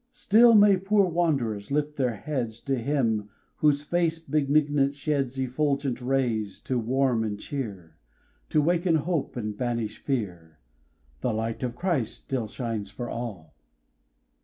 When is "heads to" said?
2.15-2.75